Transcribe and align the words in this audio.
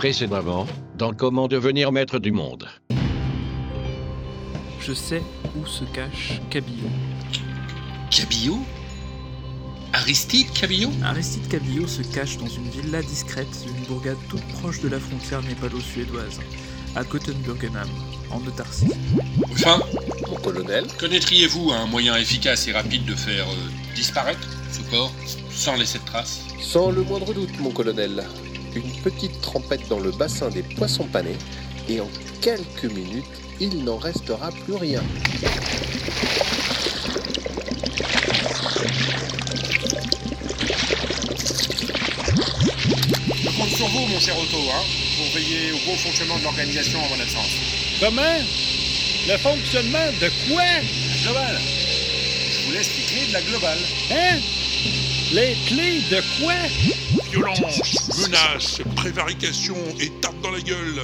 Précédemment, 0.00 0.66
dans 0.96 1.12
Comment 1.12 1.46
devenir 1.46 1.92
maître 1.92 2.18
du 2.18 2.32
monde. 2.32 2.66
Je 4.80 4.94
sais 4.94 5.22
où 5.54 5.66
se 5.66 5.84
cache 5.84 6.40
Cabillaud. 6.48 6.88
Cabillaud 8.10 8.60
Aristide 9.92 10.50
Cabillaud 10.54 10.90
Aristide 11.04 11.46
Cabillaud 11.48 11.86
se 11.86 12.00
cache 12.00 12.38
dans 12.38 12.46
une 12.46 12.70
villa 12.70 13.02
discrète 13.02 13.46
d'une 13.62 13.84
bourgade 13.84 14.16
toute 14.30 14.40
proche 14.60 14.80
de 14.80 14.88
la 14.88 14.98
frontière 14.98 15.42
népalo-suédoise, 15.42 16.40
à 16.96 17.04
Kottenburgenham, 17.04 17.90
en 18.30 18.38
autarcie. 18.46 18.88
Enfin, 19.52 19.80
Mon 20.30 20.36
colonel, 20.36 20.86
connaîtriez-vous 20.98 21.72
un 21.72 21.84
moyen 21.84 22.16
efficace 22.16 22.66
et 22.68 22.72
rapide 22.72 23.04
de 23.04 23.14
faire 23.14 23.44
euh, 23.44 23.94
disparaître 23.94 24.48
ce 24.72 24.80
corps 24.90 25.12
sans 25.50 25.76
laisser 25.76 25.98
de 25.98 26.06
traces? 26.06 26.46
Sans 26.58 26.90
le 26.90 27.02
moindre 27.02 27.34
doute, 27.34 27.60
mon 27.60 27.70
colonel, 27.70 28.24
une 28.74 28.92
petite 29.02 29.40
trempette 29.40 29.88
dans 29.88 30.00
le 30.00 30.10
bassin 30.10 30.48
des 30.48 30.62
poissons 30.62 31.06
panés, 31.06 31.36
et 31.88 32.00
en 32.00 32.08
quelques 32.40 32.84
minutes, 32.84 33.24
il 33.60 33.84
n'en 33.84 33.98
restera 33.98 34.50
plus 34.50 34.74
rien. 34.74 35.02
Je 43.42 43.50
compte 43.58 43.70
sur 43.70 43.86
vous, 43.88 44.06
mon 44.06 44.20
cher 44.20 44.38
Otto, 44.38 44.56
hein, 44.56 44.82
pour 45.16 45.34
veiller 45.34 45.72
au 45.72 45.78
bon 45.86 45.96
fonctionnement 45.96 46.38
de 46.38 46.44
l'organisation 46.44 46.98
en 47.02 47.08
mon 47.08 47.20
absence. 47.20 47.50
Comment 48.00 48.38
Le 49.28 49.36
fonctionnement 49.38 50.06
de 50.20 50.30
quoi? 50.48 50.64
Global 51.22 51.58
Je 52.50 52.66
vous 52.66 52.72
laisse 52.72 52.88
les 52.96 53.04
clés 53.04 53.26
de 53.28 53.32
la 53.32 53.42
globale. 53.42 53.78
Hein? 54.10 54.38
Les 55.32 55.54
clés 55.66 56.00
de 56.10 56.20
quoi? 56.40 56.54
Violence, 57.30 58.18
menaces, 58.18 58.80
prévarication 58.96 59.76
et 60.00 60.10
tape 60.20 60.40
dans 60.40 60.50
la 60.50 60.60
gueule. 60.60 61.02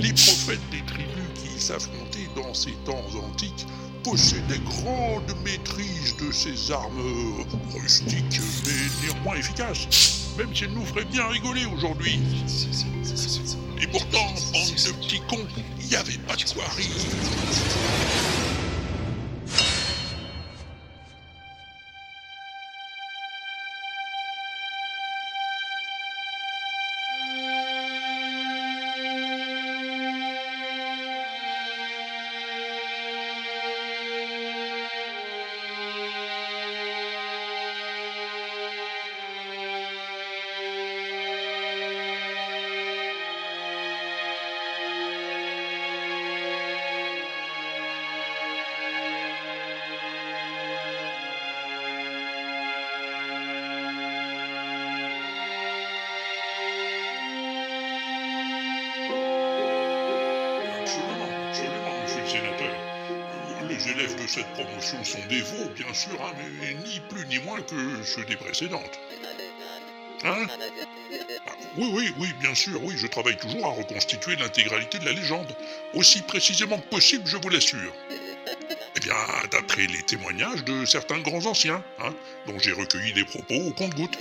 Les 0.00 0.12
prophètes 0.12 0.60
des 0.70 0.82
tribus 0.84 1.30
qui 1.42 1.58
s'affrontaient 1.58 2.28
dans 2.36 2.52
ces 2.52 2.72
temps 2.84 3.06
antiques 3.24 3.66
possédaient 4.04 4.60
grande 4.66 5.34
maîtrise 5.42 6.14
de 6.18 6.30
ces 6.30 6.70
armes 6.70 7.46
rustiques 7.72 8.40
mais 8.66 9.06
néanmoins 9.06 9.36
efficaces, 9.36 10.34
même 10.36 10.54
si 10.54 10.64
elles 10.64 10.72
nous 10.72 10.84
feraient 10.84 11.06
bien 11.06 11.26
rigoler 11.28 11.64
aujourd'hui. 11.64 12.20
Et 13.80 13.86
pourtant, 13.86 14.26
bande 14.52 14.74
de 14.74 14.92
petits 14.92 15.22
cons, 15.26 15.46
il 15.80 15.86
n'y 15.86 15.96
avait 15.96 16.18
pas 16.28 16.36
de 16.36 16.44
quoi 16.52 16.64
rire. 16.76 18.31
Cette 64.32 64.50
promotion 64.54 65.04
sont 65.04 65.18
des 65.28 65.42
bien 65.76 65.92
sûr, 65.92 66.18
hein, 66.22 66.32
mais 66.58 66.72
ni 66.72 67.00
plus 67.10 67.26
ni 67.26 67.38
moins 67.40 67.60
que 67.60 68.02
ceux 68.02 68.24
des 68.24 68.36
précédentes. 68.36 68.98
Hein? 70.24 70.46
Ah, 71.46 71.52
Oui, 71.76 71.90
oui, 71.92 72.14
oui, 72.18 72.32
bien 72.40 72.54
sûr, 72.54 72.82
oui, 72.82 72.94
je 72.96 73.06
travaille 73.06 73.36
toujours 73.36 73.66
à 73.66 73.70
reconstituer 73.70 74.36
l'intégralité 74.36 74.98
de 74.98 75.04
la 75.04 75.12
légende, 75.12 75.54
aussi 75.94 76.22
précisément 76.22 76.78
que 76.78 76.88
possible, 76.88 77.24
je 77.26 77.36
vous 77.36 77.48
l'assure. 77.50 77.92
Eh 78.96 79.00
bien, 79.00 79.14
d'après 79.50 79.86
les 79.86 80.02
témoignages 80.02 80.64
de 80.64 80.86
certains 80.86 81.18
grands 81.18 81.44
anciens, 81.44 81.84
hein, 81.98 82.14
dont 82.46 82.58
j'ai 82.58 82.72
recueilli 82.72 83.12
des 83.12 83.24
propos 83.24 83.54
au 83.54 83.72
compte-gouttes. 83.72 84.18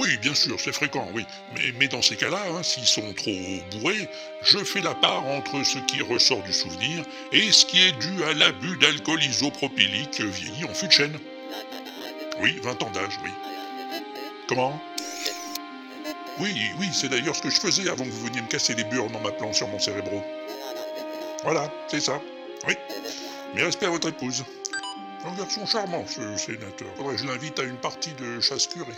Oui, 0.00 0.16
bien 0.16 0.34
sûr, 0.34 0.58
c'est 0.58 0.72
fréquent, 0.72 1.06
oui. 1.12 1.26
Mais, 1.54 1.74
mais 1.78 1.86
dans 1.86 2.00
ces 2.00 2.16
cas-là, 2.16 2.42
hein, 2.48 2.62
s'ils 2.62 2.86
sont 2.86 3.12
trop 3.12 3.30
bourrés, 3.70 4.08
je 4.40 4.56
fais 4.58 4.80
la 4.80 4.94
part 4.94 5.26
entre 5.26 5.62
ce 5.62 5.78
qui 5.80 6.00
ressort 6.00 6.42
du 6.42 6.54
souvenir 6.54 7.04
et 7.32 7.52
ce 7.52 7.66
qui 7.66 7.86
est 7.86 7.92
dû 7.92 8.24
à 8.24 8.32
l'abus 8.32 8.78
d'alcool 8.78 9.22
isopropylique 9.22 10.22
vieilli 10.22 10.64
en 10.64 10.72
fût 10.72 10.88
de. 10.88 11.18
Oui, 12.40 12.58
20 12.62 12.82
ans 12.82 12.90
d'âge, 12.90 13.18
oui. 13.22 13.30
Comment? 14.48 14.80
Oui, 16.38 16.54
oui, 16.78 16.88
c'est 16.94 17.10
d'ailleurs 17.10 17.36
ce 17.36 17.42
que 17.42 17.50
je 17.50 17.60
faisais 17.60 17.90
avant 17.90 18.04
que 18.04 18.10
vous 18.10 18.24
veniez 18.24 18.40
me 18.40 18.48
casser 18.48 18.74
les 18.74 18.84
burnes 18.84 19.14
en 19.14 19.20
m'appelant 19.20 19.52
sur 19.52 19.68
mon 19.68 19.78
cérébro. 19.78 20.24
Voilà, 21.42 21.70
c'est 21.88 22.00
ça. 22.00 22.18
Oui. 22.66 22.74
Mes 23.54 23.64
respects 23.64 23.84
à 23.84 23.90
votre 23.90 24.08
épouse. 24.08 24.44
Un 25.26 25.34
garçon 25.34 25.66
charmant, 25.66 26.06
ce 26.06 26.38
sénateur. 26.38 26.88
Faudrait 26.96 27.16
que 27.16 27.20
je 27.20 27.26
l'invite 27.26 27.58
à 27.58 27.64
une 27.64 27.76
partie 27.76 28.14
de 28.14 28.40
chasse 28.40 28.66
curée. 28.66 28.94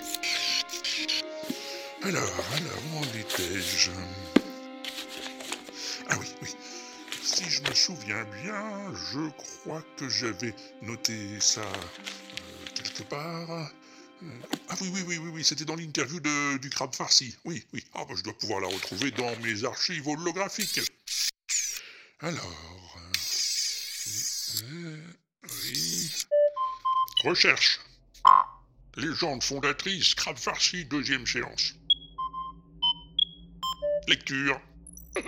Alors, 2.05 2.45
alors, 2.57 2.83
où 2.93 2.99
en 2.99 3.03
étais-je? 3.19 3.91
Ah 6.09 6.17
oui, 6.19 6.27
oui. 6.43 6.49
Si 7.23 7.49
je 7.49 7.63
me 7.63 7.73
souviens 7.75 8.25
bien, 8.43 8.93
je 9.13 9.31
crois 9.31 9.83
que 9.97 10.09
j'avais 10.09 10.55
noté 10.83 11.39
ça 11.41 11.61
euh, 11.61 12.67
quelque 12.75 13.05
part. 13.05 13.51
Euh, 14.23 14.27
Ah 14.69 14.75
oui, 14.81 14.91
oui, 14.93 15.03
oui, 15.07 15.19
oui, 15.19 15.31
oui, 15.33 15.45
c'était 15.45 15.65
dans 15.65 15.77
l'interview 15.77 16.21
du 16.59 16.71
crabe 16.71 16.95
farci. 16.95 17.37
Oui, 17.45 17.65
oui. 17.73 17.85
Ah, 17.95 18.05
bah, 18.09 18.15
je 18.17 18.23
dois 18.23 18.37
pouvoir 18.37 18.61
la 18.61 18.69
retrouver 18.69 19.13
dans 19.13 19.37
mes 19.37 19.65
archives 19.65 20.07
holographiques. 20.09 20.81
Alors. 22.21 22.97
euh, 24.65 24.97
oui. 25.65 26.11
Recherche. 27.25 27.81
Légende 28.97 29.43
fondatrice, 29.43 30.15
crabe 30.15 30.39
farci, 30.39 30.85
deuxième 30.85 31.27
séance. 31.27 31.75
Lecture. 34.09 34.61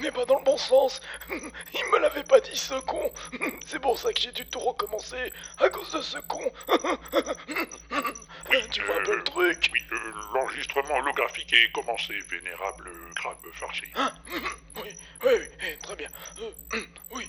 Mais 0.00 0.10
pas 0.10 0.24
dans 0.24 0.38
le 0.38 0.44
bon 0.44 0.56
sens. 0.58 1.00
Il 1.30 1.84
me 1.92 1.98
l'avait 2.00 2.24
pas 2.24 2.40
dit 2.40 2.56
ce 2.56 2.74
con. 2.80 3.12
C'est 3.66 3.78
pour 3.78 3.96
ça 3.98 4.12
que 4.12 4.20
j'ai 4.20 4.32
dû 4.32 4.44
tout 4.46 4.58
recommencer 4.58 5.32
à 5.58 5.68
cause 5.70 5.92
de 5.92 6.02
ce 6.02 6.18
con. 6.18 6.42
Tu 8.72 8.82
vois 8.82 9.00
un 9.00 9.04
peu 9.04 9.16
le 9.16 9.24
truc? 9.24 9.70
Oui, 9.72 9.80
euh, 9.92 10.12
l'enregistrement 10.34 10.96
holographique 10.98 11.52
est 11.52 11.70
commencé, 11.72 12.18
vénérable 12.30 12.90
crabe 13.16 13.36
farci. 13.54 13.84
Oui, 13.96 14.40
oui, 14.76 14.90
oui, 15.24 15.46
eh, 15.66 15.78
très 15.78 15.96
bien. 15.96 16.08
Euh, 16.40 16.50
Oui. 17.12 17.28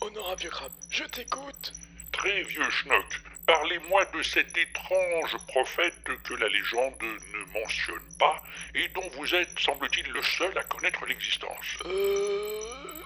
Honorable 0.00 0.40
vieux 0.40 0.50
crabe, 0.50 0.72
je 0.90 1.04
t'écoute. 1.04 1.72
Très 2.12 2.42
vieux 2.42 2.68
schnock, 2.70 3.20
parlez-moi 3.46 4.04
de 4.06 4.22
cet 4.22 4.56
étrange 4.56 5.36
prophète 5.48 5.94
que 6.24 6.34
la 6.34 6.48
légende 6.48 6.94
ne 7.02 7.60
mentionne 7.60 8.16
pas 8.18 8.36
et 8.74 8.88
dont 8.88 9.08
vous 9.16 9.34
êtes, 9.34 9.58
semble-t-il, 9.58 10.10
le 10.12 10.22
seul 10.22 10.56
à 10.58 10.62
connaître 10.64 11.04
l'existence. 11.06 11.78
Euh... 11.84 13.02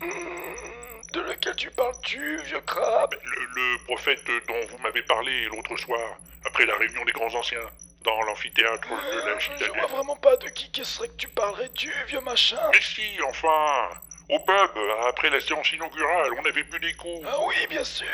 hmm, 0.00 1.12
De 1.12 1.20
lequel 1.20 1.56
tu 1.56 1.70
parles-tu, 1.70 2.36
vieux 2.44 2.60
crabe? 2.60 3.14
Le, 3.24 3.40
le 3.54 3.84
prophète 3.84 4.24
dont 4.46 4.66
vous 4.70 4.78
m'avez 4.78 5.02
parlé 5.02 5.44
l'autre 5.46 5.76
soir, 5.76 6.16
après 6.46 6.66
la 6.66 6.76
réunion 6.76 7.04
des 7.04 7.12
grands 7.12 7.34
anciens, 7.34 7.68
dans 8.04 8.20
l'amphithéâtre 8.22 8.88
de 8.88 9.18
la 9.18 9.32
Euh, 9.32 9.38
Je 9.38 9.44
citadelle. 9.44 9.70
vois 9.78 9.86
vraiment 9.88 10.16
pas 10.16 10.36
de 10.36 10.48
qui 10.50 10.70
que 10.70 10.84
serait 10.84 11.08
que 11.08 11.16
tu 11.16 11.28
parlerais-tu, 11.28 11.92
vieux 12.06 12.20
machin. 12.20 12.60
Mais 12.72 12.80
si, 12.80 13.02
enfin 13.26 13.88
Au 14.30 14.38
pub, 14.40 14.70
après 15.08 15.30
la 15.30 15.40
séance 15.40 15.72
inaugurale, 15.72 16.30
on 16.38 16.44
avait 16.44 16.62
bu 16.62 16.78
des 16.78 16.92
coups. 16.94 17.26
Ah 17.26 17.38
oui, 17.46 17.54
bien 17.68 17.82
sûr, 17.82 18.06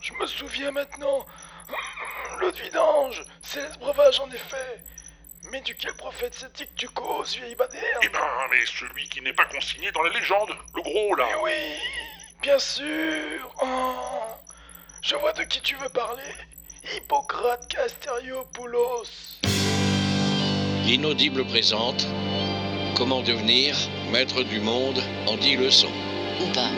je 0.00 0.12
me 0.14 0.26
souviens 0.26 0.70
maintenant. 0.70 1.26
L'eau 2.40 2.50
de 2.50 2.56
vidange, 2.56 3.22
c'est 3.42 3.60
le 3.60 3.78
breuvage 3.78 4.20
en 4.20 4.30
effet. 4.30 4.82
Mais 5.50 5.60
duquel 5.62 5.94
prophète 5.94 6.34
c'est-il 6.34 6.66
que 6.66 6.74
tu 6.76 6.88
causes, 6.88 7.36
vieille 7.36 7.54
badère? 7.54 7.98
Eh 8.02 8.08
ben, 8.08 8.18
mais 8.50 8.64
celui 8.66 9.08
qui 9.08 9.20
n'est 9.22 9.32
pas 9.32 9.46
consigné 9.46 9.90
dans 9.92 10.02
la 10.02 10.10
légende, 10.10 10.50
le 10.74 10.82
gros 10.82 11.14
là. 11.14 11.26
Mais 11.28 11.42
oui, 11.42 11.78
bien 12.42 12.58
sûr. 12.58 13.54
Oh, 13.62 13.94
je 15.02 15.14
vois 15.16 15.32
de 15.32 15.42
qui 15.44 15.60
tu 15.60 15.76
veux 15.76 15.88
parler. 15.88 16.22
Hippocrate 16.94 17.68
Casteriopoulos. 17.68 19.40
L'inaudible 20.84 21.44
présente 21.46 22.06
Comment 22.96 23.22
devenir 23.22 23.74
maître 24.10 24.42
du 24.42 24.60
monde 24.60 25.00
en 25.26 25.36
10 25.36 25.56
leçons. 25.56 25.92
Ou 26.40 26.52
pas. 26.52 26.68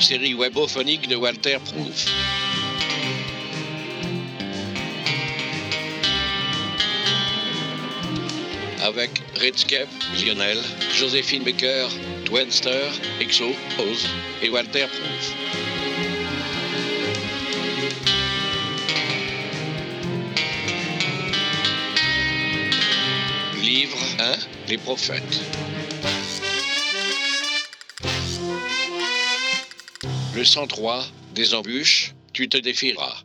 Série 0.00 0.34
webophonique 0.34 1.08
de 1.08 1.16
Walter 1.16 1.58
Proof. 1.64 2.06
Avec 8.82 9.10
Redscape, 9.38 9.88
Lionel, 10.24 10.58
Joséphine 10.94 11.42
Baker, 11.42 11.86
Twenster, 12.24 12.88
Exo, 13.20 13.54
Oz 13.78 14.06
et 14.42 14.48
Walter 14.48 14.86
Proof. 14.86 15.34
Livre 23.62 23.98
1 24.18 24.68
Les 24.68 24.78
prophètes. 24.78 25.40
Le 30.34 30.44
103 30.44 31.04
Des 31.34 31.54
embûches, 31.54 32.14
tu 32.32 32.48
te 32.48 32.56
défieras. 32.56 33.24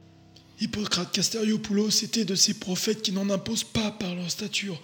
Hippocrate 0.59 1.11
Casteriopoulos 1.11 2.03
était 2.03 2.25
de 2.25 2.33
ces 2.33 2.55
prophètes 2.55 3.03
qui 3.03 3.11
n'en 3.11 3.29
imposent 3.29 3.63
pas 3.63 3.91
par 3.91 4.15
leur 4.15 4.31
stature. 4.31 4.81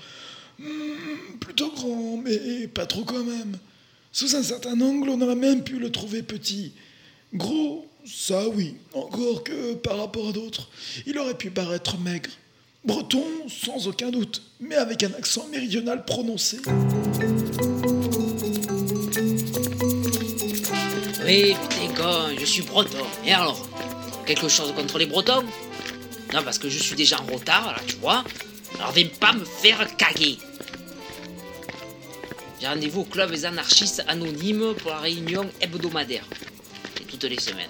Hmm, 0.59 1.37
plutôt 1.39 1.71
grand, 1.71 2.17
mais 2.17 2.67
pas 2.67 2.85
trop 2.85 3.03
quand 3.03 3.23
même. 3.23 3.57
Sous 4.11 4.35
un 4.35 4.43
certain 4.43 4.79
angle, 4.81 5.09
on 5.09 5.21
aurait 5.21 5.35
même 5.35 5.63
pu 5.63 5.79
le 5.79 5.91
trouver 5.91 6.21
petit. 6.21 6.73
Gros, 7.33 7.87
ça 8.05 8.47
oui, 8.49 8.75
encore 8.93 9.43
que 9.43 9.73
par 9.73 9.97
rapport 9.97 10.29
à 10.29 10.31
d'autres, 10.31 10.69
il 11.07 11.17
aurait 11.17 11.37
pu 11.37 11.49
paraître 11.49 11.97
maigre. 11.97 12.29
Breton, 12.85 13.25
sans 13.47 13.87
aucun 13.87 14.11
doute, 14.11 14.43
mais 14.59 14.75
avec 14.75 15.01
un 15.01 15.13
accent 15.13 15.47
méridional 15.47 16.05
prononcé. 16.05 16.57
Oui, 21.31 21.55
putain, 21.69 21.93
con, 21.95 22.35
je 22.37 22.43
suis 22.43 22.61
breton. 22.61 23.07
Et 23.25 23.31
alors 23.31 23.57
Quelque 24.25 24.49
chose 24.49 24.73
contre 24.75 24.97
les 24.99 25.05
bretons? 25.05 25.45
Non, 26.33 26.43
parce 26.43 26.59
que 26.59 26.67
je 26.67 26.77
suis 26.77 26.93
déjà 26.93 27.21
en 27.21 27.25
retard, 27.25 27.67
là, 27.67 27.79
tu 27.87 27.95
vois. 27.95 28.25
Alors 28.75 28.91
viens 28.91 29.07
pas 29.17 29.31
me 29.31 29.45
faire 29.45 29.95
caguer. 29.95 30.37
J'ai 32.59 32.67
rendez-vous 32.67 33.01
au 33.01 33.05
club 33.05 33.31
des 33.31 33.45
anarchistes 33.45 34.03
anonymes 34.09 34.73
pour 34.79 34.91
la 34.91 34.99
réunion 34.99 35.49
hebdomadaire. 35.61 36.25
Et 36.99 37.05
toutes 37.05 37.23
les 37.23 37.39
semaines. 37.39 37.69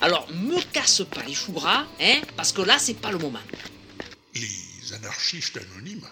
Alors, 0.00 0.26
me 0.32 0.60
casse 0.72 1.02
pas 1.14 1.22
les 1.28 1.34
choux 1.34 1.52
gras, 1.52 1.84
hein, 2.00 2.20
parce 2.36 2.50
que 2.50 2.62
là, 2.62 2.76
c'est 2.80 2.94
pas 2.94 3.12
le 3.12 3.18
moment. 3.18 3.38
Les 4.34 4.94
anarchistes 4.94 5.58
anonymes? 5.58 6.08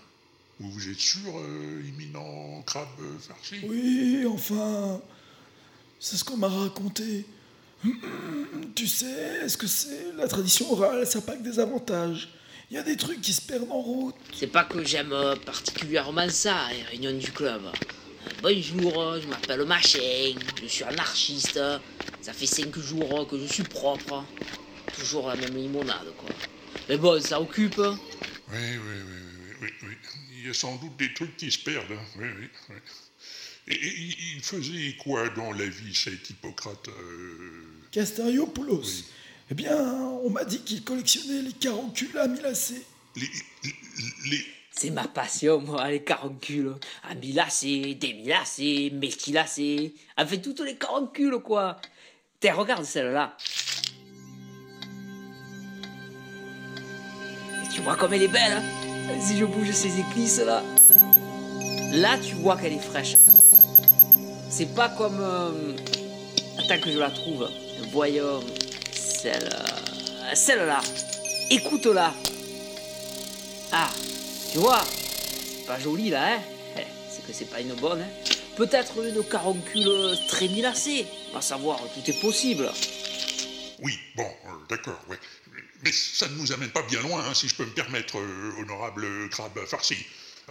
Vous 0.60 0.70
vous 0.70 0.88
êtes 0.88 1.00
sûr, 1.00 1.38
euh, 1.38 1.82
imminent 1.88 2.62
crabe 2.66 2.86
farci? 3.26 3.56
Oui, 3.64 4.26
enfin, 4.28 5.00
c'est 6.00 6.16
ce 6.16 6.24
qu'on 6.24 6.36
m'a 6.36 6.48
raconté. 6.48 7.24
Tu 8.74 8.86
sais, 8.86 9.40
est-ce 9.44 9.56
que 9.56 9.66
c'est 9.66 10.12
la 10.16 10.26
tradition 10.26 10.72
orale? 10.72 11.06
Ça 11.06 11.18
n'a 11.20 11.24
pas 11.26 11.36
que 11.36 11.42
des 11.42 11.58
avantages. 11.60 12.28
Il 12.70 12.74
y 12.74 12.78
a 12.78 12.82
des 12.82 12.96
trucs 12.96 13.20
qui 13.20 13.32
se 13.32 13.40
perdent 13.40 13.70
en 13.70 13.80
route. 13.80 14.14
C'est 14.34 14.48
pas 14.48 14.64
que 14.64 14.84
j'aime 14.84 15.12
euh, 15.12 15.36
particulièrement 15.36 16.28
ça, 16.28 16.68
les 16.72 16.82
réunions 16.82 17.16
du 17.16 17.30
club. 17.32 17.62
Bonjour, 18.42 19.18
je 19.20 19.26
m'appelle 19.26 19.64
Machin, 19.64 20.34
je 20.60 20.66
suis 20.66 20.84
anarchiste. 20.84 21.60
Ça 22.20 22.32
fait 22.32 22.46
cinq 22.46 22.76
jours 22.78 23.26
que 23.26 23.38
je 23.38 23.46
suis 23.46 23.62
propre. 23.62 24.24
Toujours 24.98 25.28
la 25.28 25.36
même 25.36 25.56
limonade, 25.56 26.12
quoi. 26.18 26.28
Mais 26.88 26.96
bon, 26.98 27.20
ça 27.22 27.40
occupe. 27.40 27.78
Oui, 27.78 27.94
oui, 28.52 28.78
oui, 28.78 28.92
oui, 29.62 29.68
oui, 29.82 29.88
oui. 29.88 29.94
Il 30.36 30.46
y 30.46 30.50
a 30.50 30.54
sans 30.54 30.76
doute 30.76 30.96
des 30.98 31.12
trucs 31.14 31.36
qui 31.36 31.50
se 31.50 31.58
perdent. 31.58 31.92
hein. 31.92 32.04
Oui, 32.18 32.26
oui, 32.38 32.48
oui. 32.70 32.76
Et, 33.70 33.74
et 33.74 34.16
il 34.36 34.40
faisait 34.42 34.96
quoi 35.02 35.28
dans 35.30 35.52
la 35.52 35.66
vie, 35.66 35.94
cet 35.94 36.30
Hippocrate 36.30 36.88
euh, 36.88 37.64
Casteriopoulos. 37.92 38.80
Oui. 38.82 39.04
Eh 39.50 39.54
bien, 39.54 39.76
on 40.24 40.30
m'a 40.30 40.44
dit 40.44 40.60
qu'il 40.60 40.82
collectionnait 40.84 41.42
les 41.42 41.52
caroncules 41.52 42.16
amylacées. 42.18 42.82
les, 43.16 43.22
les, 43.64 43.70
les- 44.30 44.46
C'est 44.70 44.90
ma 44.90 45.06
passion, 45.08 45.60
moi, 45.60 45.90
les 45.90 46.02
caroncules. 46.02 46.74
Amylacées, 47.10 47.94
démylacées, 47.94 48.90
méthylacées. 48.94 49.94
Enfin, 50.16 50.36
toutes 50.38 50.60
les 50.60 50.76
caroncules, 50.76 51.38
quoi. 51.44 51.78
Tiens, 52.40 52.54
regarde 52.54 52.84
celle-là. 52.84 53.36
Et 57.64 57.68
tu 57.74 57.80
vois 57.82 57.96
comme 57.96 58.12
elle 58.14 58.22
est 58.22 58.28
belle, 58.28 58.52
hein 58.52 59.20
Si 59.20 59.36
je 59.36 59.44
bouge 59.44 59.72
ces 59.72 59.98
éclisses, 59.98 60.38
là. 60.40 60.62
Là, 61.92 62.18
tu 62.18 62.34
vois 62.36 62.56
qu'elle 62.56 62.74
est 62.74 62.78
fraîche. 62.78 63.16
C'est 64.50 64.74
pas 64.74 64.88
comme... 64.88 65.18
euh, 65.20 65.76
Attends 66.58 66.80
que 66.80 66.90
je 66.90 66.98
la 66.98 67.10
trouve. 67.10 67.48
Voyons. 67.92 68.40
Celle... 68.92 69.48
euh, 69.52 70.34
Celle-là. 70.34 70.80
Écoute-la. 71.50 72.12
Ah, 73.72 73.90
tu 74.52 74.58
vois, 74.58 74.82
c'est 74.84 75.66
pas 75.66 75.78
joli 75.78 76.08
là, 76.10 76.34
hein 76.36 76.40
Eh, 76.78 76.82
C'est 77.10 77.26
que 77.26 77.32
c'est 77.32 77.44
pas 77.50 77.60
une 77.60 77.74
bonne, 77.74 78.00
hein 78.00 78.08
Peut-être 78.56 78.94
une 79.04 79.22
caroncule 79.24 80.16
très 80.28 80.48
milacée. 80.48 81.06
À 81.34 81.40
savoir, 81.40 81.78
tout 81.94 82.10
est 82.10 82.20
possible. 82.20 82.70
Oui, 83.80 83.92
bon, 84.16 84.24
euh, 84.24 84.50
d'accord, 84.68 84.98
ouais. 85.08 85.18
Mais 85.84 85.92
ça 85.92 86.26
ne 86.28 86.34
nous 86.34 86.50
amène 86.52 86.70
pas 86.70 86.82
bien 86.82 87.00
loin, 87.02 87.22
hein, 87.24 87.34
si 87.34 87.46
je 87.48 87.54
peux 87.54 87.64
me 87.64 87.70
permettre, 87.70 88.16
honorable 88.58 89.06
crabe 89.30 89.64
farci. 89.66 89.94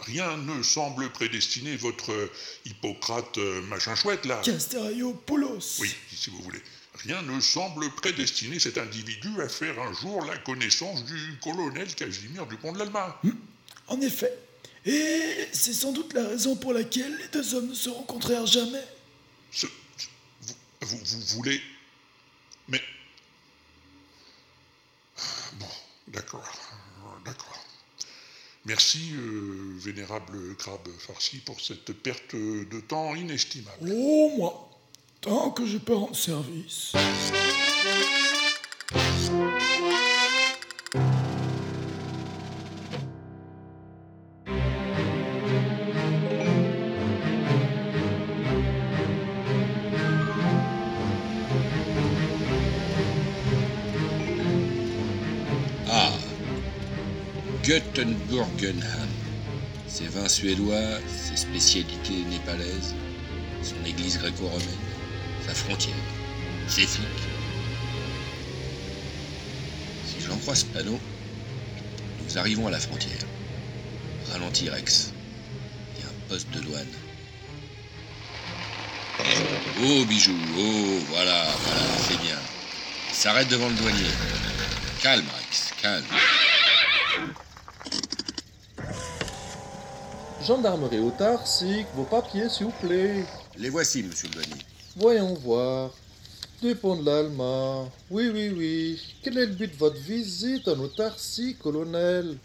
Rien 0.05 0.37
ne 0.37 0.61
semble 0.63 1.09
prédestiner 1.11 1.75
votre 1.75 2.29
Hippocrate 2.65 3.37
euh, 3.39 3.61
machin 3.63 3.95
chouette, 3.95 4.25
là. 4.25 4.39
Casteriopoulos. 4.43 5.79
Oui, 5.79 5.93
si 6.13 6.29
vous 6.29 6.41
voulez. 6.41 6.61
Rien 7.03 7.21
ne 7.23 7.39
semble 7.39 7.89
prédestiner 7.91 8.59
cet 8.59 8.77
individu 8.77 9.29
à 9.41 9.49
faire 9.49 9.79
un 9.81 9.93
jour 9.93 10.23
la 10.25 10.37
connaissance 10.37 11.03
du 11.05 11.37
colonel 11.43 11.93
Casimir 11.95 12.45
Dupont 12.47 12.71
de 12.73 12.79
l'Alma. 12.79 13.19
En 13.87 13.99
effet. 14.01 14.33
Et 14.85 15.47
c'est 15.51 15.73
sans 15.73 15.91
doute 15.91 16.13
la 16.13 16.27
raison 16.27 16.55
pour 16.55 16.73
laquelle 16.73 17.15
les 17.17 17.27
deux 17.27 17.53
hommes 17.55 17.67
ne 17.69 17.75
se 17.75 17.89
rencontrèrent 17.89 18.45
jamais. 18.47 18.83
Ce- 19.51 19.67
ce- 19.97 20.07
vous, 20.81 20.97
vous, 20.97 21.05
vous 21.05 21.21
voulez. 21.35 21.61
Mais. 22.67 22.81
Bon, 25.53 25.67
d'accord, 26.07 26.51
d'accord. 27.25 27.65
Merci, 28.67 29.13
euh, 29.13 29.77
vénérable 29.79 30.55
crabe 30.57 30.89
farci, 30.99 31.37
pour 31.37 31.61
cette 31.61 31.93
perte 31.93 32.35
de 32.35 32.81
temps 32.81 33.15
inestimable. 33.15 33.89
Oh, 33.89 34.31
moi. 34.35 34.69
Tant 35.21 35.51
que 35.51 35.65
je 35.65 35.77
peux 35.77 35.95
rendre 35.95 36.15
service. 36.15 36.91
Göttenburgenham. 57.67 59.09
Ses 59.89 60.05
vins 60.05 60.29
suédois, 60.29 61.01
ses 61.05 61.35
spécialités 61.35 62.23
népalaises, 62.29 62.95
son 63.61 63.85
église 63.85 64.17
gréco-romaine, 64.19 64.85
sa 65.45 65.53
frontière, 65.53 65.93
ses 66.69 66.87
flics. 66.87 67.07
Si 70.05 70.25
j'en 70.25 70.37
crois 70.37 70.55
ce 70.55 70.63
panneau, 70.63 70.97
nous 72.23 72.37
arrivons 72.37 72.67
à 72.67 72.71
la 72.71 72.79
frontière. 72.79 73.25
Ralentir 74.31 74.71
Rex. 74.71 75.11
Il 75.97 76.03
y 76.03 76.05
a 76.05 76.09
un 76.09 76.29
poste 76.29 76.49
de 76.51 76.61
douane. 76.61 76.87
Oh 79.83 80.05
bijou, 80.05 80.37
oh 80.57 80.99
voilà, 81.09 81.47
voilà, 81.65 81.81
c'est 82.07 82.21
bien. 82.21 82.39
S'arrête 83.11 83.49
devant 83.49 83.67
le 83.67 83.75
douanier. 83.75 84.13
Calme 85.01 85.25
Rex, 85.37 85.73
calme. 85.81 86.05
Gendarmerie 90.47 90.99
autarcique, 90.99 91.87
vos 91.93 92.05
papiers 92.05 92.47
s'il 92.47 92.67
vous 92.67 92.73
plaît. 92.79 93.25
Les 93.57 93.69
voici, 93.69 94.01
monsieur 94.01 94.29
le 94.29 94.35
douanier. 94.35 94.61
Voyons 94.95 95.33
voir. 95.33 95.91
Dépôt 96.61 96.95
de 96.95 97.03
l'Alma. 97.05 97.83
Oui, 98.09 98.29
oui, 98.33 98.53
oui. 98.55 99.15
Quel 99.21 99.39
est 99.39 99.47
le 99.47 99.51
but 99.51 99.73
de 99.73 99.77
votre 99.77 99.99
visite 99.99 100.69
en 100.69 100.79
autarcie, 100.79 101.57
colonel? 101.61 102.37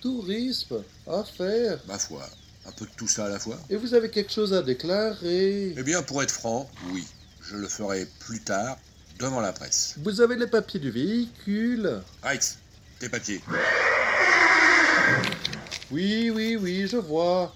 Tourisme 0.00 0.82
Affaires? 1.06 1.78
Ma 1.86 1.96
foi, 1.96 2.28
un 2.66 2.72
peu 2.72 2.86
de 2.86 2.90
tout 2.96 3.06
ça 3.06 3.26
à 3.26 3.28
la 3.28 3.38
fois. 3.38 3.56
Et 3.70 3.76
vous 3.76 3.94
avez 3.94 4.10
quelque 4.10 4.32
chose 4.32 4.52
à 4.52 4.60
déclarer? 4.60 5.74
Eh 5.76 5.82
bien, 5.84 6.02
pour 6.02 6.24
être 6.24 6.32
franc, 6.32 6.68
oui. 6.90 7.04
Je 7.40 7.54
le 7.54 7.68
ferai 7.68 8.08
plus 8.18 8.40
tard, 8.40 8.78
devant 9.20 9.40
la 9.40 9.52
presse. 9.52 9.94
Vous 9.98 10.20
avez 10.20 10.34
les 10.34 10.48
papiers 10.48 10.80
du 10.80 10.90
véhicule? 10.90 12.02
Rex, 12.24 12.58
tes 12.98 13.08
papiers. 13.08 13.40
Oui, 15.90 16.30
oui, 16.34 16.43
oui, 16.84 16.90
je 16.90 16.98
vois. 16.98 17.54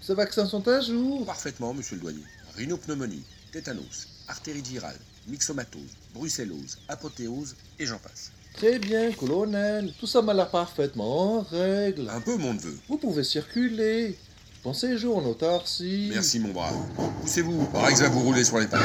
Ces 0.00 0.14
vaccins 0.14 0.46
sont 0.46 0.66
à 0.68 0.80
jour. 0.80 1.26
Parfaitement, 1.26 1.74
monsieur 1.74 1.96
le 1.96 2.00
douanier. 2.02 2.24
Rhinopneumonie, 2.56 3.22
tétanos, 3.52 4.08
artérie 4.28 4.64
girale, 4.64 4.96
myxomatose, 5.28 5.82
brucellose, 6.14 6.78
apothéose 6.88 7.56
et 7.78 7.84
j'en 7.84 7.98
passe. 7.98 8.30
Très 8.54 8.78
bien, 8.78 9.12
colonel. 9.12 9.92
Tout 10.00 10.06
ça 10.06 10.22
m'a 10.22 10.32
l'air 10.32 10.48
parfaitement 10.50 11.38
en 11.38 11.42
règle. 11.42 12.08
Un 12.08 12.20
peu, 12.20 12.36
mon 12.36 12.54
neveu. 12.54 12.78
Vous 12.88 12.96
pouvez 12.96 13.24
circuler. 13.24 14.16
Pensez 14.62 14.96
jour 14.96 15.18
en 15.18 15.24
autarcie. 15.26 16.08
Merci, 16.10 16.38
mon 16.38 16.52
brave. 16.52 16.74
Poussez-vous. 17.20 17.68
Rex 17.74 18.00
va 18.00 18.08
vous 18.08 18.20
rouler 18.20 18.44
sur 18.44 18.58
les 18.60 18.66
pattes. 18.66 18.80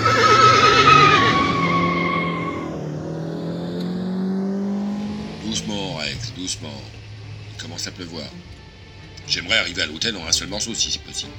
Doucement, 5.45 5.95
Rex, 5.95 6.33
doucement. 6.35 6.81
Il 7.55 7.61
commence 7.61 7.87
à 7.87 7.91
pleuvoir. 7.91 8.25
J'aimerais 9.29 9.59
arriver 9.59 9.83
à 9.83 9.85
l'hôtel 9.85 10.17
en 10.17 10.25
un 10.25 10.31
seul 10.31 10.47
morceau 10.47 10.73
si 10.73 10.91
c'est 10.91 11.03
possible. 11.03 11.31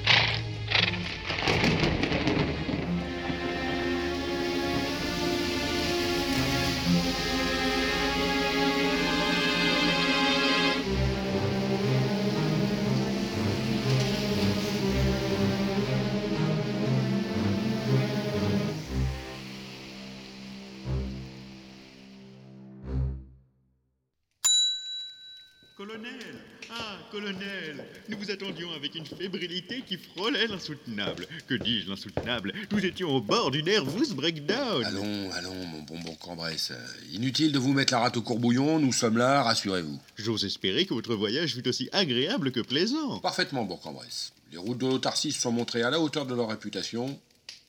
Qui 29.91 29.97
frôlait 29.97 30.47
l'insoutenable. 30.47 31.27
Que 31.49 31.55
dis-je, 31.55 31.89
l'insoutenable? 31.89 32.53
Nous 32.71 32.87
étions 32.87 33.09
au 33.09 33.21
bord 33.21 33.51
du 33.51 33.65
nervous 33.65 34.15
breakdown 34.15 34.85
Allons, 34.85 35.33
allons, 35.33 35.67
mon 35.67 35.83
bonbon 35.83 36.15
Cambresse. 36.15 36.73
Inutile 37.13 37.51
de 37.51 37.59
vous 37.59 37.73
mettre 37.73 37.93
la 37.93 37.99
rate 37.99 38.17
au 38.17 38.23
courbouillon, 38.23 38.79
nous 38.79 38.93
sommes 38.93 39.19
là, 39.19 39.43
rassurez-vous. 39.43 39.99
J'ose 40.17 40.45
espérer 40.45 40.87
que 40.87 40.95
votre 40.95 41.17
voyage 41.17 41.55
fut 41.55 41.67
aussi 41.67 41.89
agréable 41.91 42.53
que 42.53 42.61
plaisant. 42.61 43.19
Parfaitement, 43.19 43.65
Bourg-en-Bresse. 43.65 44.33
Les 44.53 44.59
routes 44.59 44.79
de 44.79 44.87
l'autarcie 44.87 45.33
se 45.33 45.41
sont 45.41 45.51
montrées 45.51 45.83
à 45.83 45.91
la 45.91 45.99
hauteur 45.99 46.25
de 46.25 46.37
leur 46.37 46.51
réputation, 46.51 47.19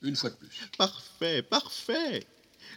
une 0.03 0.15
fois 0.15 0.29
de 0.29 0.35
plus. 0.35 0.49
Parfait, 0.77 1.41
parfait 1.41 2.23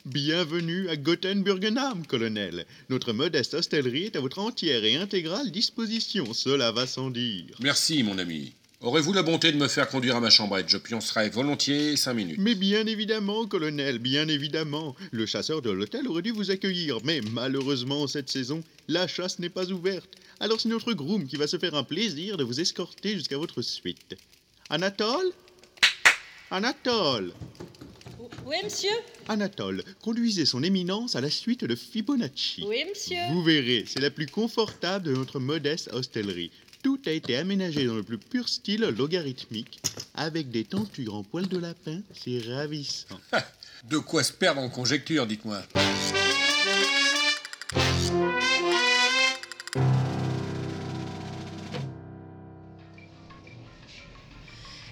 Bienvenue 0.07 0.89
à 0.89 0.97
Gothenburgenham, 0.97 2.07
colonel. 2.07 2.65
Notre 2.89 3.13
modeste 3.13 3.53
hostellerie 3.53 4.05
est 4.05 4.17
à 4.17 4.21
votre 4.21 4.39
entière 4.39 4.85
et 4.85 4.97
intégrale 4.97 5.51
disposition, 5.51 6.33
cela 6.33 6.73
va 6.73 6.87
sans 6.87 7.11
dire. 7.11 7.57
Merci, 7.61 8.03
mon 8.03 8.17
ami. 8.17 8.55
Aurez-vous 8.85 9.15
la 9.15 9.23
bonté 9.23 9.51
de 9.51 9.57
me 9.57 9.67
faire 9.67 9.89
conduire 9.89 10.17
à 10.17 10.21
ma 10.21 10.29
chambrette 10.29 10.69
Je 10.69 10.77
pioncerai 10.77 11.31
volontiers 11.31 11.97
cinq 11.97 12.13
minutes. 12.13 12.37
Mais 12.39 12.55
bien 12.55 12.87
évidemment, 12.87 13.47
colonel, 13.47 13.99
bien 13.99 14.29
évidemment. 14.29 14.95
Le 15.11 15.25
chasseur 15.25 15.63
de 15.63 15.71
l'hôtel 15.71 16.07
aurait 16.07 16.21
dû 16.21 16.33
vous 16.33 16.51
accueillir, 16.51 16.99
mais 17.03 17.23
malheureusement, 17.33 18.07
cette 18.07 18.29
saison, 18.29 18.61
la 18.89 19.07
chasse 19.07 19.39
n'est 19.39 19.49
pas 19.49 19.71
ouverte. 19.71 20.11
Alors 20.39 20.61
c'est 20.61 20.69
notre 20.69 20.93
groom 20.93 21.27
qui 21.27 21.37
va 21.37 21.47
se 21.47 21.57
faire 21.57 21.75
un 21.75 21.83
plaisir 21.83 22.37
de 22.37 22.45
vous 22.45 22.61
escorter 22.61 23.15
jusqu'à 23.15 23.39
votre 23.39 23.63
suite. 23.63 24.17
Anatole? 24.69 25.33
Anatole? 26.51 27.33
Oui, 28.45 28.57
monsieur? 28.63 28.91
Anatole, 29.29 29.83
conduisez 30.03 30.45
son 30.45 30.63
éminence 30.63 31.17
à 31.17 31.23
la 31.23 31.31
suite 31.31 31.65
de 31.65 31.75
Fibonacci. 31.75 32.63
Oui, 32.69 32.85
monsieur 32.87 33.17
Vous 33.31 33.43
verrez, 33.43 33.85
c'est 33.87 34.01
la 34.01 34.11
plus 34.11 34.27
confortable 34.27 35.07
de 35.07 35.15
notre 35.15 35.41
modeste 35.41 35.89
hostellerie. 35.91 36.51
Tout 36.85 37.01
a 37.07 37.13
été 37.13 37.35
aménagé 37.39 37.87
dans 37.87 37.95
le 37.95 38.03
plus 38.03 38.19
pur 38.19 38.47
style 38.47 38.83
logarithmique, 38.83 39.81
avec 40.15 40.51
des 40.51 40.65
tentures 40.65 41.15
en 41.15 41.23
poil 41.23 41.49
de 41.49 41.57
lapin, 41.57 42.01
c'est 42.13 42.43
ravissant. 42.47 43.19
De 43.89 43.97
quoi 43.97 44.23
se 44.23 44.35
perdre 44.35 44.61
en 44.61 44.69
conjecture, 44.69 45.27
dites-moi. 45.27 45.63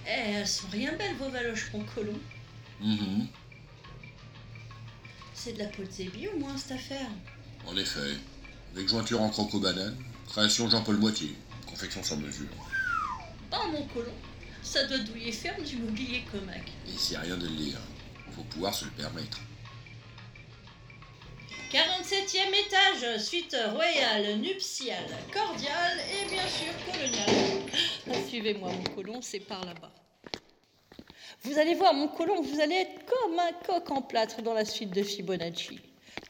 Eh, 0.07 0.09
elles 0.09 0.49
sont 0.49 0.69
rien 0.73 0.97
belles, 0.97 1.17
vos 1.17 1.29
valoches, 1.29 1.71
mon 1.75 1.85
colon. 1.85 2.19
Mhm. 2.81 3.27
C'est 5.35 5.53
de 5.53 5.59
la 5.59 5.67
peau 5.67 5.83
de 5.83 5.91
zébi, 5.91 6.27
au 6.29 6.39
moins, 6.39 6.57
cette 6.57 6.73
affaire. 6.73 7.11
En 7.67 7.77
effet. 7.77 8.17
Avec 8.75 8.89
jointure 8.89 9.21
en 9.21 9.29
croco-banane, 9.29 9.95
création 10.27 10.71
Jean-Paul 10.71 10.97
Moitié, 10.97 11.37
confection 11.73 12.03
sur 12.03 12.17
mesure. 12.19 12.49
Oh, 13.53 13.69
mon 13.73 13.87
colon, 13.89 14.13
ça 14.63 14.85
doit 14.87 14.99
douiller 14.99 15.33
ferme 15.33 15.63
du 15.65 15.77
mobilier 15.77 16.23
comac. 16.31 16.63
Et 16.87 16.99
c'est 16.99 17.17
rien 17.17 17.37
de 17.37 17.47
le 17.47 17.55
dire. 17.57 17.79
Faut 18.37 18.43
pouvoir 18.45 18.75
se 18.75 18.85
le 18.85 18.91
permettre. 18.93 19.41
47e 21.73 22.67
étage, 22.67 23.23
suite 23.23 23.57
royale, 23.73 24.39
nuptiale, 24.39 25.09
cordiale 25.33 25.99
et 26.11 26.29
bien 26.29 26.47
sûr 26.47 26.73
coloniale. 26.85 27.63
Ah, 28.11 28.29
Suivez-moi, 28.29 28.71
mon 28.73 28.95
colon, 28.95 29.23
c'est 29.23 29.41
par 29.41 29.65
là-bas. 29.65 29.93
Vous 31.45 31.59
allez 31.59 31.75
voir, 31.75 31.95
mon 31.95 32.09
colon, 32.09 32.43
vous 32.43 32.61
allez 32.61 32.75
être 32.75 33.07
comme 33.07 33.39
un 33.39 33.53
coq 33.67 33.91
en 33.91 34.03
plâtre 34.03 34.43
dans 34.43 34.53
la 34.53 34.67
suite 34.67 34.91
de 34.91 35.03
Fibonacci. 35.03 35.81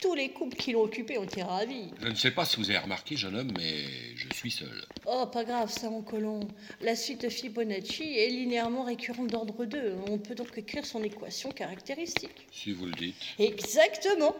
Tous 0.00 0.14
les 0.14 0.30
couples 0.30 0.56
qui 0.56 0.72
l'ont 0.72 0.82
occupé 0.82 1.18
ont 1.18 1.24
été 1.24 1.42
ravis. 1.42 1.90
Je 2.00 2.08
ne 2.08 2.14
sais 2.14 2.30
pas 2.30 2.44
si 2.44 2.56
vous 2.56 2.70
avez 2.70 2.78
remarqué, 2.78 3.16
jeune 3.16 3.36
homme, 3.36 3.52
mais 3.56 3.84
je 4.16 4.26
suis 4.34 4.50
seul. 4.50 4.84
Oh, 5.06 5.26
pas 5.26 5.44
grave, 5.44 5.70
ça, 5.70 5.90
mon 5.90 6.02
colon. 6.02 6.40
La 6.80 6.96
suite 6.96 7.22
de 7.22 7.28
Fibonacci 7.28 8.18
est 8.18 8.28
linéairement 8.28 8.84
récurrente 8.84 9.28
d'ordre 9.28 9.64
2. 9.64 9.96
On 10.08 10.18
peut 10.18 10.34
donc 10.34 10.56
écrire 10.56 10.84
son 10.86 11.02
équation 11.02 11.50
caractéristique. 11.50 12.46
Si 12.50 12.72
vous 12.72 12.86
le 12.86 12.92
dites. 12.92 13.14
Exactement. 13.38 14.34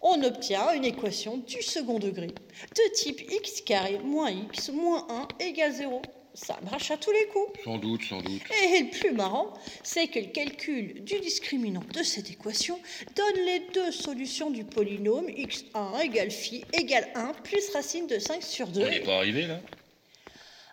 On 0.00 0.22
obtient 0.24 0.72
une 0.74 0.84
équation 0.84 1.36
du 1.36 1.62
second 1.62 2.00
degré 2.00 2.26
de 2.26 2.94
type 2.94 3.20
x 3.30 3.60
carré 3.60 4.00
moins 4.02 4.30
x 4.30 4.70
moins 4.70 5.06
1 5.38 5.44
égale 5.44 5.72
0. 5.72 6.02
Ça 6.34 6.58
marche 6.70 6.90
à 6.90 6.96
tous 6.96 7.12
les 7.12 7.26
coups. 7.26 7.62
Sans 7.62 7.76
doute, 7.78 8.02
sans 8.04 8.22
doute. 8.22 8.40
Et 8.64 8.80
le 8.80 8.90
plus 8.90 9.12
marrant, 9.12 9.52
c'est 9.82 10.06
que 10.06 10.18
le 10.18 10.26
calcul 10.26 11.04
du 11.04 11.20
discriminant 11.20 11.82
de 11.92 12.02
cette 12.02 12.30
équation 12.30 12.78
donne 13.14 13.44
les 13.44 13.60
deux 13.74 13.92
solutions 13.92 14.50
du 14.50 14.64
polynôme 14.64 15.26
x1 15.28 16.02
égale 16.02 16.30
phi 16.30 16.64
égale 16.72 17.08
1 17.14 17.34
plus 17.44 17.68
racine 17.74 18.06
de 18.06 18.18
5 18.18 18.42
sur 18.42 18.66
2. 18.68 18.80
On 18.82 18.88
n'est 18.88 19.00
pas 19.00 19.16
arrivé 19.18 19.46
là 19.46 19.60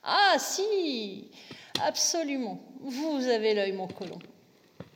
Ah 0.04 0.38
si, 0.40 1.30
absolument. 1.84 2.64
Vous 2.82 3.28
avez 3.28 3.54
l'œil, 3.54 3.74
mon 3.74 3.88
colon. 3.88 4.20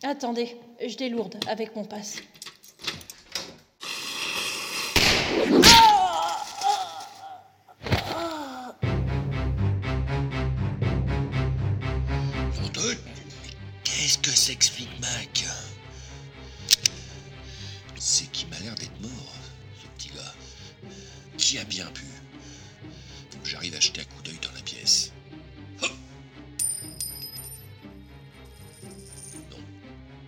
Attendez, 0.02 0.56
je 0.86 0.96
délourde 0.96 1.38
avec 1.48 1.76
mon 1.76 1.84
passe. 1.84 2.18
C'est 18.06 18.30
qu'il 18.34 18.50
m'a 18.50 18.60
l'air 18.60 18.76
d'être 18.76 19.00
mort, 19.00 19.34
ce 19.82 19.88
petit 19.96 20.10
gars. 20.10 20.90
Qui 21.38 21.58
a 21.58 21.64
bien 21.64 21.86
pu 21.86 22.04
J'arrive 23.46 23.76
à 23.76 23.80
jeter 23.80 24.02
un 24.02 24.04
coup 24.04 24.22
d'œil 24.24 24.38
dans 24.42 24.52
la 24.52 24.62
pièce. 24.62 25.14
Hop 25.82 25.92
non, 29.50 29.58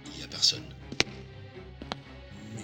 il 0.05 0.17
n'y 0.19 0.23
a 0.23 0.27
personne. 0.27 0.63
Mais 2.55 2.63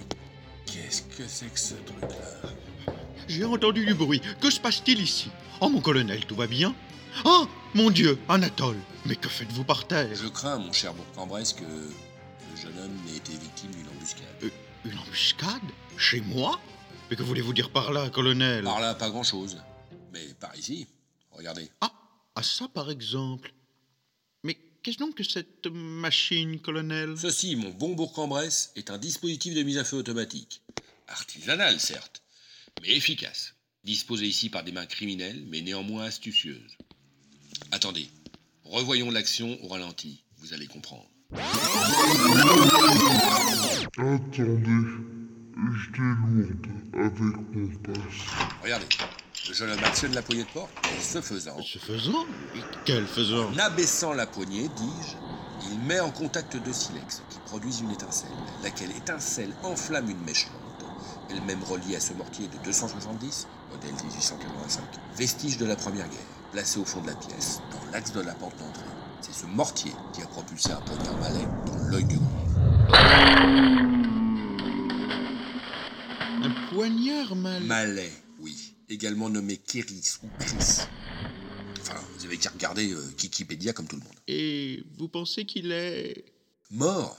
qu'est-ce 0.65 1.01
que 1.01 1.27
c'est 1.27 1.53
que 1.53 1.59
ce 1.59 1.73
truc-là? 1.73 2.93
J'ai 3.27 3.43
entendu 3.43 3.85
du 3.85 3.93
bruit. 3.93 4.21
Que 4.39 4.49
se 4.49 4.61
passe-t-il 4.61 5.01
ici? 5.01 5.29
Oh, 5.59 5.67
mon 5.67 5.81
colonel, 5.81 6.25
tout 6.25 6.37
va 6.37 6.47
bien? 6.47 6.73
Oh, 7.25 7.49
mon 7.73 7.89
Dieu, 7.89 8.17
Anatole 8.29 8.79
Mais 9.05 9.17
que 9.17 9.27
faites-vous 9.27 9.65
par 9.65 9.85
terre? 9.87 10.15
Je 10.15 10.29
crains, 10.29 10.57
mon 10.57 10.71
cher 10.71 10.93
Bourg-en-Bresse, 10.93 11.51
que 11.51 11.63
le 11.63 12.61
jeune 12.61 12.79
homme 12.79 12.97
n'ait 13.05 13.17
été 13.17 13.33
victime 13.33 13.71
d'une 13.71 13.89
embuscade. 13.89 14.25
Euh, 14.43 14.49
Une 14.83 14.97
embuscade 14.97 15.61
Chez 15.97 16.21
moi 16.21 16.59
Mais 17.09 17.15
que 17.15 17.21
voulez-vous 17.23 17.53
dire 17.53 17.71
par 17.71 17.91
là, 17.91 18.09
colonel? 18.09 18.63
Par 18.63 18.79
là, 18.79 18.95
pas 18.95 19.09
grand-chose. 19.09 19.61
Mais 20.11 20.25
par 20.39 20.55
ici, 20.55 20.87
regardez. 21.31 21.69
Ah, 21.81 21.91
à 22.35 22.41
ça 22.41 22.67
par 22.67 22.89
exemple. 22.89 23.53
Mais 24.43 24.57
qu'est-ce 24.81 24.97
donc 24.97 25.15
que 25.15 25.23
cette 25.23 25.67
machine, 25.67 26.59
colonel? 26.59 27.15
Ceci, 27.17 27.55
mon 27.55 27.69
bon 27.69 27.93
Bourg-en-Bresse, 27.93 28.71
est 28.75 28.89
un 28.89 28.97
dispositif 28.97 29.53
de 29.53 29.63
mise 29.63 29.77
à 29.77 29.83
feu 29.83 29.97
automatique. 29.97 30.61
Artisanal, 31.07 31.79
certes, 31.79 32.23
mais 32.81 32.95
efficace. 32.95 33.53
Disposé 33.83 34.27
ici 34.27 34.49
par 34.49 34.63
des 34.63 34.71
mains 34.71 34.85
criminelles, 34.85 35.43
mais 35.47 35.61
néanmoins 35.61 36.05
astucieuses. 36.05 36.77
Attendez, 37.71 38.09
revoyons 38.63 39.11
l'action 39.11 39.63
au 39.63 39.67
ralenti, 39.67 40.23
vous 40.37 40.53
allez 40.53 40.67
comprendre. 40.67 41.09
Attendez, 43.97 44.87
je 45.55 45.91
délourde 45.91 46.67
avec 46.93 47.19
mon 47.19 47.67
passe. 47.83 48.01
Regardez, 48.63 48.87
le 49.47 49.53
jeune 49.53 49.69
homme 49.71 49.83
actionne 49.83 50.13
la 50.13 50.21
poignée 50.21 50.43
de 50.43 50.49
porte, 50.49 50.71
et 50.83 51.01
ce 51.01 51.21
faisant, 51.21 51.61
Ce 51.61 51.79
faisant 51.79 52.25
Et 52.55 52.59
quel 52.85 53.05
faisant 53.05 53.49
en 53.49 53.57
abaissant 53.57 54.13
la 54.13 54.25
poignée, 54.27 54.69
dis-je, 54.75 55.71
Il 55.71 55.79
met 55.87 55.99
en 55.99 56.11
contact 56.11 56.57
deux 56.57 56.73
silex 56.73 57.21
qui 57.29 57.39
produisent 57.45 57.79
une 57.81 57.91
étincelle. 57.91 58.31
Laquelle 58.63 58.91
étincelle 58.91 59.53
enflamme 59.63 60.09
une 60.09 60.21
mèche 60.25 60.47
lente, 60.47 60.89
elle-même 61.29 61.63
reliée 61.63 61.95
à 61.95 62.01
ce 62.01 62.13
mortier 62.13 62.47
de 62.47 62.57
270, 62.65 63.47
modèle 63.71 63.93
1885, 63.93 64.83
vestige 65.15 65.57
de 65.57 65.65
la 65.65 65.75
Première 65.75 66.09
Guerre, 66.09 66.19
placé 66.51 66.79
au 66.79 66.85
fond 66.85 67.01
de 67.01 67.07
la 67.07 67.15
pièce, 67.15 67.61
dans 67.71 67.91
l'axe 67.91 68.11
de 68.11 68.21
la 68.21 68.33
porte 68.33 68.57
d'entrée. 68.57 69.00
C'est 69.21 69.33
ce 69.33 69.45
mortier 69.45 69.91
qui 70.13 70.21
a 70.21 70.27
propulsé 70.27 70.71
un 70.71 70.81
poignard 70.81 71.17
malais 71.19 71.45
dans 71.67 71.77
l'œil 71.89 72.05
du 72.05 72.17
groupe. 72.17 72.29
Un 76.43 76.49
poignard 76.73 77.35
mal. 77.35 77.63
Malais, 77.63 78.11
oui. 78.39 78.73
Également 78.89 79.29
nommé 79.29 79.57
Kéris 79.57 80.17
ou 80.23 80.27
Chris. 80.39 80.81
Enfin, 81.79 81.99
vous 82.17 82.25
avez 82.25 82.37
qu'à 82.37 82.49
regarder 82.49 82.91
euh, 82.91 83.13
Wikipédia 83.21 83.73
comme 83.73 83.87
tout 83.87 83.95
le 83.95 84.01
monde. 84.03 84.15
Et 84.27 84.83
vous 84.97 85.07
pensez 85.07 85.45
qu'il 85.45 85.71
est. 85.71 86.25
Mort 86.71 87.17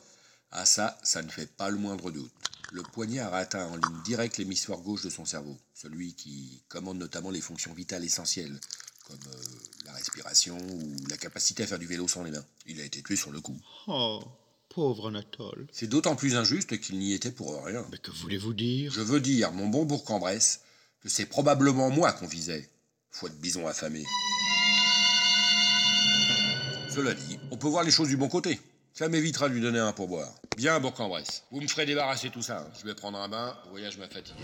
Ah 0.50 0.66
ça, 0.66 0.99
ça 1.02 1.23
ne 1.23 1.28
fait 1.30 1.47
pas 1.47 1.71
le 1.71 1.78
moindre 1.78 2.11
doute. 2.11 2.32
Le 2.73 2.82
poignard 2.82 3.32
a 3.32 3.38
atteint 3.38 3.66
en 3.66 3.76
ligne 3.76 4.02
directe 4.04 4.38
l'hémisphère 4.38 4.78
gauche 4.78 5.02
de 5.04 5.11
son 5.11 5.25
cerveau, 5.25 5.56
celui 5.75 6.14
qui 6.14 6.62
commande 6.68 6.99
notamment 6.99 7.30
les 7.30 7.40
fonctions 7.42 7.75
vitales 7.75 8.04
essentielles, 8.04 8.59
comme 9.06 9.18
euh, 9.32 9.42
la 9.87 9.92
respiration 9.92 10.56
ou 10.59 10.97
la 11.11 11.16
capacité 11.16 11.62
à 11.62 11.66
faire 11.66 11.78
du 11.78 11.87
vélo 11.87 12.06
sans 12.09 12.23
les 12.23 12.30
mains. 12.30 12.44
Il 12.66 12.80
a 12.80 12.85
été 12.85 13.02
tué 13.02 13.16
sur 13.16 13.30
le 13.32 13.40
coup. 13.40 13.59
Oh, 13.88 14.23
pauvre 14.68 15.09
Anatole. 15.09 15.66
C'est 15.73 15.87
d'autant 15.88 16.16
plus 16.16 16.37
injuste 16.37 16.78
qu'il 16.80 16.99
n'y 16.99 17.12
était 17.12 17.32
pour 17.32 17.64
rien. 17.64 17.85
Mais 17.90 17.99
que 17.99 18.11
voulez-vous 18.11 18.54
dire? 18.54 18.92
Je 18.92 19.00
veux 19.00 19.21
dire, 19.21 19.52
mon 19.52 19.68
bon 19.68 19.85
Bourg-en-Bresse, 19.85 20.61
que 21.02 21.09
c'est 21.09 21.26
probablement 21.26 21.90
moi 21.90 22.12
qu'on 22.12 22.26
visait. 22.28 22.68
Foi 23.11 23.28
de 23.28 23.35
bison 23.35 23.66
affamé. 23.66 24.04
Cela 26.94 27.14
dit, 27.14 27.38
on 27.50 27.56
peut 27.56 27.68
voir 27.68 27.85
les 27.85 27.90
choses 27.90 28.09
du 28.09 28.16
bon 28.16 28.28
côté. 28.28 28.61
Ça 28.94 29.09
m'évitera 29.09 29.49
de 29.49 29.54
lui 29.54 29.61
donner 29.62 29.78
un 29.78 29.92
pourboire. 29.92 30.32
Bien, 30.56 30.78
Bourg-en-Bresse. 30.80 31.44
Vous 31.50 31.61
me 31.61 31.66
ferez 31.66 31.87
débarrasser 31.87 32.28
tout 32.30 32.42
ça. 32.42 32.61
hein. 32.61 32.71
Je 32.78 32.87
vais 32.87 32.94
prendre 32.94 33.18
un 33.18 33.28
bain, 33.28 33.56
le 33.64 33.71
voyage 33.71 33.97
m'a 33.97 34.06
fatigué. 34.09 34.42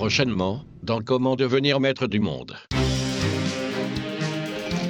Prochainement, 0.00 0.64
dans 0.82 1.02
Comment 1.02 1.36
devenir 1.36 1.78
maître 1.78 2.06
du 2.06 2.20
monde. 2.20 2.56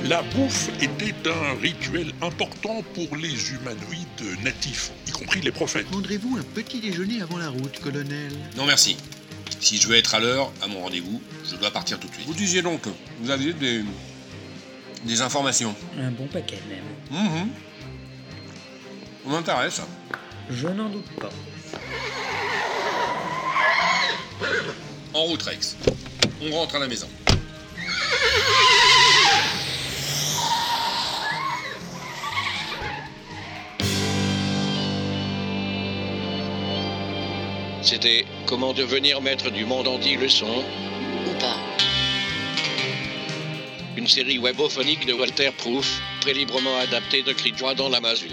La 0.05 0.23
bouffe 0.23 0.71
était 0.81 1.29
un 1.29 1.61
rituel 1.61 2.13
important 2.23 2.85
pour 2.95 3.17
les 3.17 3.51
humanoïdes 3.51 4.45
natifs, 4.45 4.93
y 5.09 5.11
compris 5.11 5.41
les 5.41 5.51
prophètes. 5.51 5.87
Prendrez-vous 5.87 6.37
un 6.37 6.45
petit 6.55 6.79
déjeuner 6.79 7.23
avant 7.23 7.39
la 7.39 7.49
route, 7.49 7.81
colonel? 7.81 8.31
Non, 8.57 8.67
merci. 8.67 8.99
Si 9.59 9.79
je 9.79 9.89
veux 9.89 9.97
être 9.97 10.15
à 10.15 10.21
l'heure, 10.21 10.53
à 10.63 10.69
mon 10.69 10.79
rendez-vous, 10.79 11.21
je 11.45 11.57
dois 11.57 11.73
partir 11.73 11.99
tout 11.99 12.07
de 12.07 12.15
suite. 12.15 12.29
Vous 12.29 12.35
disiez 12.35 12.63
donc, 12.63 12.83
vous 13.21 13.31
aviez 13.33 13.53
des. 13.53 13.83
des 15.07 15.23
informations. 15.23 15.75
Un 15.99 16.13
bon 16.13 16.29
paquet 16.29 16.61
même. 16.69 17.21
Mhm. 17.21 17.49
On 19.27 19.31
m'intéresse. 19.31 19.83
Je 20.51 20.69
n'en 20.69 20.89
doute 20.89 21.11
pas. 21.21 21.31
En 25.13 25.25
route, 25.25 25.43
Rex. 25.43 25.77
On 26.41 26.53
rentre 26.53 26.77
à 26.77 26.79
la 26.79 26.87
maison. 26.87 27.09
C'était 37.83 38.25
Comment 38.47 38.73
devenir 38.73 39.21
maître 39.21 39.51
du 39.51 39.65
monde 39.65 39.89
en 39.89 39.99
10 39.99 40.17
leçons 40.17 40.65
Ou 41.27 41.39
pas. 41.41 41.57
Une 43.97 44.07
série 44.07 44.39
webophonique 44.39 45.07
de 45.07 45.13
Walter 45.13 45.51
Proof, 45.59 46.01
très 46.21 46.35
librement 46.35 46.77
adaptée 46.79 47.23
de 47.23 47.33
Cri 47.33 47.51
de 47.51 47.59
joie 47.59 47.75
dans 47.75 47.89
la 47.89 48.01
masure. 48.01 48.31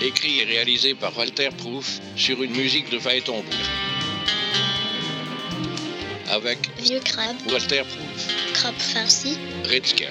Écrit 0.00 0.40
et 0.40 0.44
réalisé 0.44 0.94
par 0.94 1.16
Walter 1.16 1.50
Proof 1.56 2.00
sur 2.16 2.42
une 2.42 2.56
musique 2.56 2.90
de 2.90 2.98
Phaéton 2.98 3.44
Avec 6.32 6.70
Vieux 6.78 7.00
crabe, 7.00 7.36
Walter 7.50 7.82
Proof, 7.82 8.54
crabe 8.54 8.78
farci, 8.78 9.36
Red 9.68 9.84
Scare, 9.86 10.08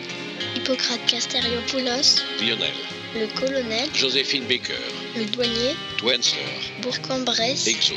Hippocrate 0.55 1.03
Casteriopoulos, 1.07 2.21
Lionel, 2.39 2.75
le 3.15 3.25
colonel, 3.39 3.89
Joséphine 3.95 4.43
Baker, 4.43 4.77
le 5.17 5.25
douanier, 5.25 5.75
Twenster, 5.97 6.37
Bourg-en-Bresse, 6.83 7.65
Exo, 7.65 7.95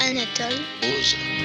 Anatole, 0.00 0.58
Ose. 0.82 1.39